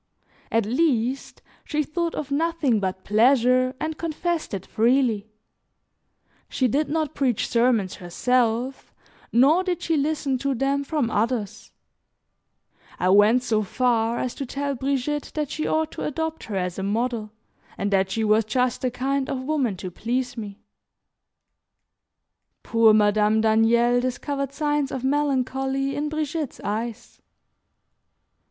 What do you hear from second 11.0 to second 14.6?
others; I went so far as to